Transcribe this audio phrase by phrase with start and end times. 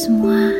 [0.00, 0.59] semua.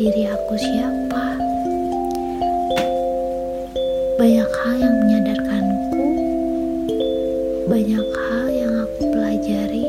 [0.00, 1.36] Diri aku siapa?
[4.16, 6.06] Banyak hal yang menyadarkanku,
[7.68, 9.84] banyak hal yang aku pelajari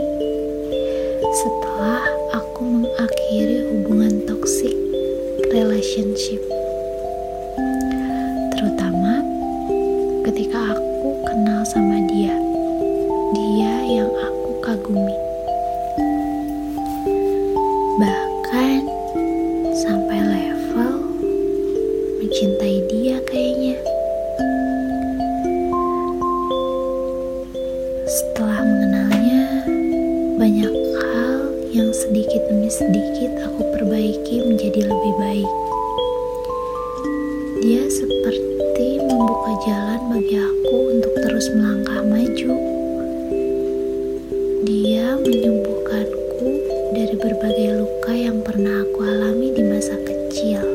[1.32, 2.04] setelah
[2.36, 4.76] aku mengakhiri hubungan toksik
[5.48, 6.44] relationship.
[8.52, 9.24] Terutama
[10.28, 12.36] ketika aku kenal sama dia,
[13.32, 15.31] dia yang aku kagumi.
[22.32, 23.76] Mencintai dia kayaknya.
[28.08, 29.68] Setelah mengenalnya,
[30.40, 30.72] banyak
[31.04, 31.40] hal
[31.76, 35.52] yang sedikit demi sedikit aku perbaiki menjadi lebih baik.
[37.68, 42.52] Dia seperti membuka jalan bagi aku untuk terus melangkah maju.
[44.72, 46.48] Dia menyembuhkanku
[46.96, 50.71] dari berbagai luka yang pernah aku alami di masa kecil,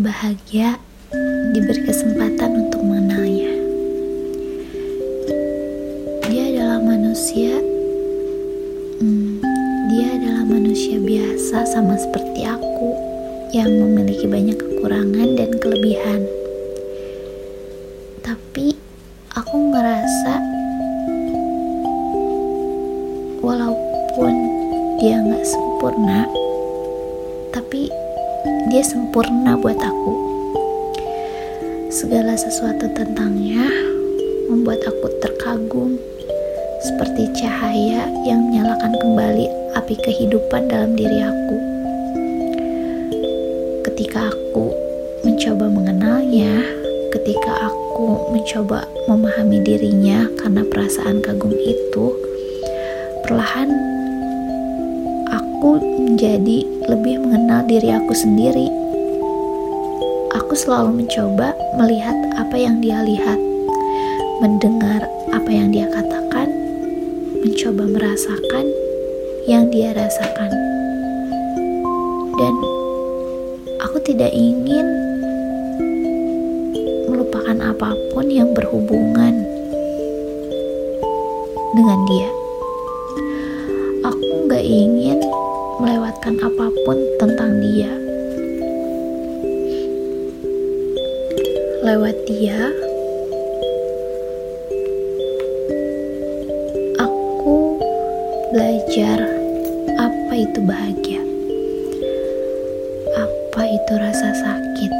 [0.00, 0.80] bahagia
[1.52, 3.52] diberi kesempatan untuk mengenalnya.
[6.24, 7.60] Dia adalah manusia,
[9.04, 9.44] hmm,
[9.92, 12.96] dia adalah manusia biasa sama seperti aku
[13.52, 16.24] yang memiliki banyak kekurangan dan kelebihan.
[18.24, 18.72] Tapi
[19.36, 20.34] aku ngerasa
[23.44, 24.32] walaupun
[24.96, 26.24] dia nggak sempurna,
[28.70, 30.14] dia sempurna buat aku.
[31.90, 33.66] Segala sesuatu tentangnya
[34.46, 35.98] membuat aku terkagum
[36.78, 41.56] seperti cahaya yang menyalakan kembali api kehidupan dalam diri aku.
[43.90, 44.70] Ketika aku
[45.26, 46.62] mencoba mengenalnya,
[47.10, 52.14] ketika aku mencoba memahami dirinya karena perasaan kagum itu,
[53.26, 53.74] perlahan
[55.60, 58.72] aku menjadi lebih mengenal diri aku sendiri.
[60.32, 63.36] Aku selalu mencoba melihat apa yang dia lihat,
[64.40, 66.48] mendengar apa yang dia katakan,
[67.44, 68.72] mencoba merasakan
[69.44, 70.48] yang dia rasakan.
[72.40, 72.54] Dan
[73.84, 74.88] aku tidak ingin
[77.04, 79.44] melupakan apa pun yang berhubungan
[81.76, 82.30] dengan dia.
[84.08, 85.29] Aku nggak ingin
[85.80, 87.88] melewatkan apa pun tentang dia.
[91.80, 92.68] Lewat dia,
[97.00, 97.80] aku
[98.52, 99.24] belajar
[99.96, 101.24] apa itu bahagia,
[103.16, 104.92] apa itu rasa sakit,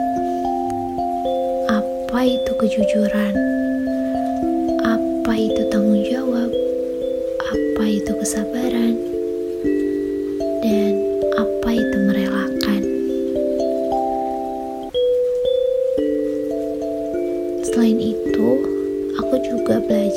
[1.69, 3.35] apa itu kejujuran,
[4.81, 6.49] apa itu tanggung jawab,
[7.45, 8.97] apa itu kesabaran,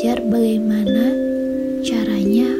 [0.04, 1.06] belajar bagaimana
[1.80, 2.52] caranya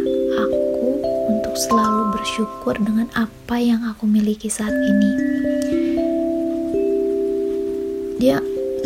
[0.48, 0.88] aku
[1.28, 5.12] untuk selalu bersyukur dengan apa yang aku miliki saat ini.
[8.16, 8.40] Dia,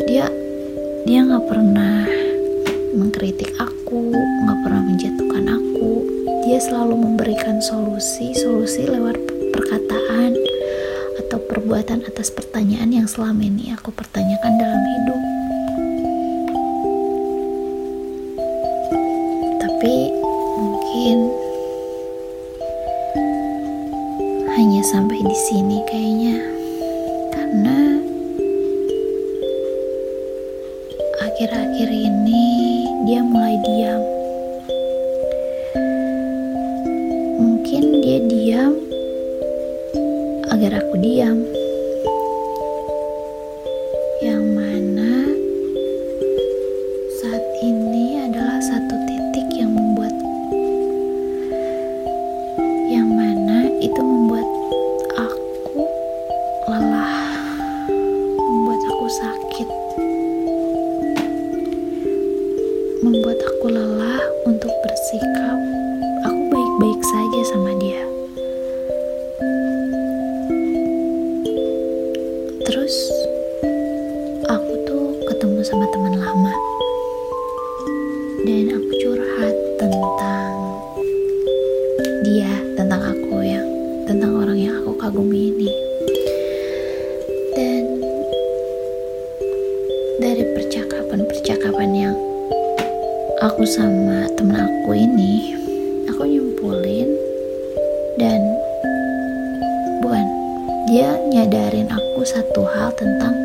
[0.09, 0.25] dia,
[1.06, 2.09] dia nggak pernah
[2.98, 5.92] mengkritik aku, nggak pernah menjatuhkan aku.
[6.50, 9.21] Dia selalu memberikan solusi-solusi lewat
[9.53, 10.33] perkataan
[11.21, 15.47] atau perbuatan atas pertanyaan yang selama ini aku pertanyakan dalam hidup.
[19.88, 20.12] Tapi
[20.60, 21.18] mungkin
[24.51, 26.44] hanya sampai di sini kayaknya.
[27.31, 27.95] Karena
[31.24, 32.44] akhir-akhir ini
[33.07, 34.04] dia mulai diam.
[37.39, 38.75] Mungkin dia diam
[40.51, 41.48] aku diam.
[44.19, 45.31] Yang mana
[47.24, 49.17] saat ini adalah satu titik
[63.07, 65.56] membuat aku lelah untuk bersikap
[93.68, 95.52] sama temen aku ini,
[96.08, 97.12] aku nyimpulin
[98.16, 98.40] dan
[100.00, 100.24] bukan
[100.88, 103.36] dia nyadarin aku satu hal tentang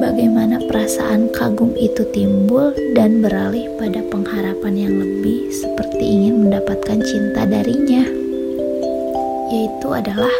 [0.00, 7.44] bagaimana perasaan kagum itu timbul dan beralih pada pengharapan yang lebih seperti ingin mendapatkan cinta
[7.44, 8.08] darinya.
[9.52, 10.32] Yaitu adalah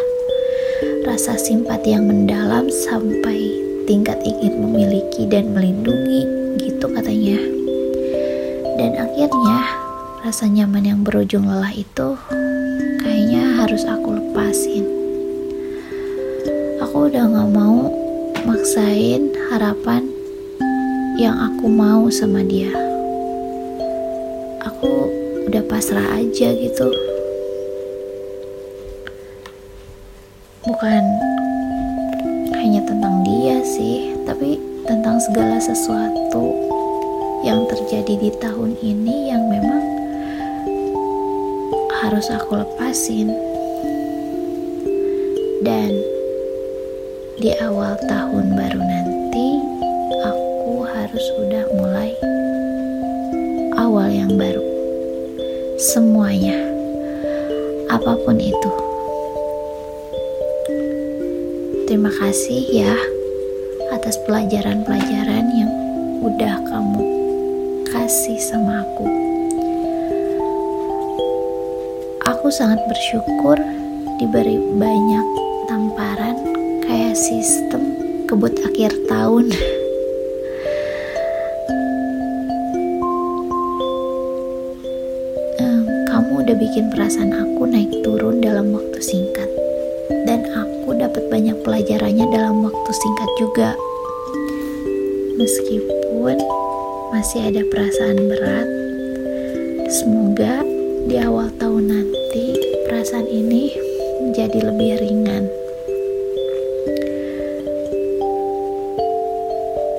[1.05, 3.45] rasa simpati yang mendalam sampai
[3.85, 6.25] tingkat ingin memiliki dan melindungi
[6.57, 7.50] gitu katanya
[8.81, 9.77] dan akhirnya
[10.25, 12.17] rasa nyaman yang berujung lelah itu
[12.97, 14.89] kayaknya harus aku lepasin.
[16.81, 17.93] Aku udah gak mau
[18.41, 20.09] maksain harapan
[21.13, 22.73] yang aku mau sama dia.
[24.65, 25.13] Aku
[25.45, 26.89] udah pasrah aja gitu.
[30.65, 31.03] Bukan
[32.57, 34.57] hanya tentang dia sih tapi
[34.89, 36.80] tentang segala sesuatu
[37.41, 39.81] yang terjadi di tahun ini yang memang
[42.01, 43.33] harus aku lepasin.
[45.61, 45.93] Dan
[47.37, 49.47] di awal tahun baru nanti
[50.21, 52.13] aku harus sudah mulai
[53.77, 54.61] awal yang baru.
[55.81, 56.57] Semuanya
[57.89, 58.71] apa pun itu.
[61.89, 62.93] Terima kasih ya
[63.93, 65.71] atas pelajaran-pelajaran yang
[66.21, 67.10] udah kamu
[67.91, 69.03] kasih sama aku.
[72.23, 73.59] Aku sangat bersyukur
[74.15, 75.27] diberi banyak
[75.67, 76.39] tamparan
[76.87, 77.83] kayak sistem
[78.31, 79.51] kebut akhir tahun.
[86.07, 89.51] Kamu udah bikin perasaan aku naik turun dalam waktu singkat.
[90.23, 93.75] Dan aku dapat banyak pelajarannya dalam waktu singkat juga.
[95.35, 96.39] Meskipun
[97.11, 98.67] masih ada perasaan berat
[99.91, 100.63] semoga
[101.11, 102.55] di awal tahun nanti
[102.87, 103.75] perasaan ini
[104.23, 105.43] menjadi lebih ringan.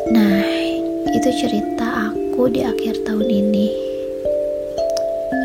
[0.08, 0.40] Nah,
[1.12, 3.68] itu cerita aku di akhir tahun ini.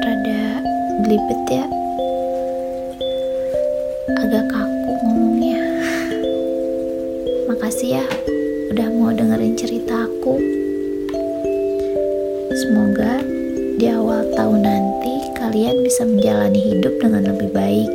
[0.08, 0.64] Rada
[1.04, 1.66] belibet ya.
[4.24, 5.62] Agak kaku ngomongnya.
[7.52, 8.06] Makasih ya
[8.72, 10.17] udah mau dengerin cerita aku.
[14.33, 17.92] Tahun nanti kalian bisa menjalani hidup dengan lebih baik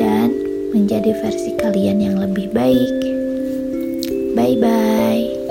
[0.00, 0.32] dan
[0.72, 2.96] menjadi versi kalian yang lebih baik.
[4.32, 5.41] Bye bye.